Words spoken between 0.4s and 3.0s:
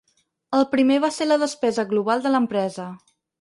El primer va ser la despesa global de l'empresa.